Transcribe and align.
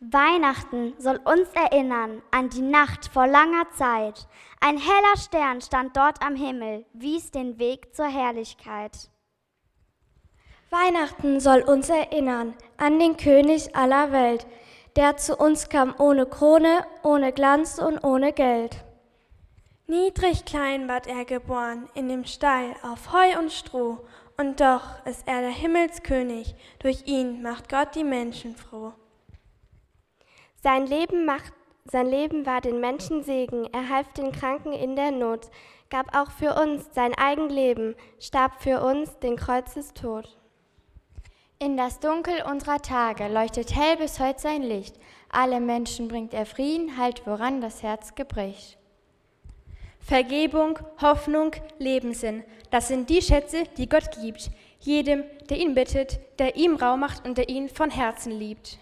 Weihnachten 0.00 0.94
soll 0.98 1.20
uns 1.24 1.48
erinnern 1.54 2.22
an 2.30 2.50
die 2.50 2.62
Nacht 2.62 3.06
vor 3.06 3.26
langer 3.26 3.70
Zeit. 3.70 4.28
Ein 4.60 4.76
heller 4.76 5.16
Stern 5.16 5.60
stand 5.60 5.96
dort 5.96 6.20
am 6.22 6.36
Himmel, 6.36 6.84
wies 6.92 7.30
den 7.30 7.58
Weg 7.58 7.94
zur 7.94 8.06
Herrlichkeit. 8.06 9.08
Weihnachten 10.70 11.40
soll 11.40 11.62
uns 11.62 11.88
erinnern 11.88 12.54
an 12.76 12.98
den 12.98 13.16
König 13.16 13.76
aller 13.76 14.10
Welt, 14.12 14.46
der 14.96 15.16
zu 15.16 15.36
uns 15.36 15.68
kam 15.68 15.94
ohne 15.98 16.26
Krone, 16.26 16.84
ohne 17.02 17.32
Glanz 17.32 17.78
und 17.78 18.02
ohne 18.04 18.32
Geld. 18.32 18.84
Niedrig 19.86 20.44
klein 20.44 20.88
ward 20.88 21.06
er 21.06 21.24
geboren, 21.24 21.88
in 21.94 22.08
dem 22.08 22.24
Stall 22.24 22.74
auf 22.82 23.12
Heu 23.12 23.38
und 23.38 23.52
Stroh, 23.52 24.00
und 24.36 24.60
doch 24.60 25.04
ist 25.06 25.28
er 25.28 25.42
der 25.42 25.50
Himmelskönig, 25.50 26.54
durch 26.80 27.06
ihn 27.06 27.42
macht 27.42 27.68
Gott 27.68 27.94
die 27.94 28.04
Menschen 28.04 28.56
froh. 28.56 28.94
Sein 30.64 30.86
Leben, 30.86 31.26
macht, 31.26 31.52
sein 31.84 32.06
Leben 32.06 32.46
war 32.46 32.62
den 32.62 32.80
Menschen 32.80 33.22
Segen, 33.22 33.68
er 33.74 33.90
half 33.90 34.10
den 34.14 34.32
Kranken 34.32 34.72
in 34.72 34.96
der 34.96 35.10
Not, 35.10 35.50
gab 35.90 36.16
auch 36.16 36.30
für 36.30 36.54
uns 36.54 36.88
sein 36.94 37.12
Eigenleben, 37.18 37.94
starb 38.18 38.62
für 38.62 38.80
uns 38.82 39.18
den 39.18 39.36
Kreuzestod. 39.36 40.38
In 41.58 41.76
das 41.76 42.00
Dunkel 42.00 42.42
unserer 42.50 42.80
Tage 42.80 43.28
leuchtet 43.28 43.76
hell 43.76 43.98
bis 43.98 44.18
heute 44.18 44.40
sein 44.40 44.62
Licht. 44.62 44.98
Alle 45.28 45.60
Menschen 45.60 46.08
bringt 46.08 46.32
er 46.32 46.46
Frieden, 46.46 46.96
halt 46.96 47.26
woran 47.26 47.60
das 47.60 47.82
Herz 47.82 48.14
gebricht. 48.14 48.78
Vergebung, 50.00 50.78
Hoffnung, 50.98 51.50
Lebenssinn, 51.78 52.42
das 52.70 52.88
sind 52.88 53.10
die 53.10 53.20
Schätze, 53.20 53.64
die 53.76 53.86
Gott 53.90 54.12
gibt, 54.22 54.50
jedem, 54.80 55.24
der 55.50 55.58
ihn 55.58 55.74
bittet, 55.74 56.20
der 56.38 56.56
ihm 56.56 56.76
Raum 56.76 57.00
macht 57.00 57.26
und 57.26 57.36
der 57.36 57.50
ihn 57.50 57.68
von 57.68 57.90
Herzen 57.90 58.32
liebt. 58.32 58.78